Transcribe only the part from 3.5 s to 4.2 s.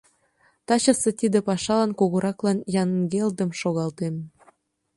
шогалтем.